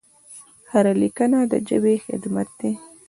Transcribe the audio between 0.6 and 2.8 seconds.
هره لیکنه د ژبې خدمت دی.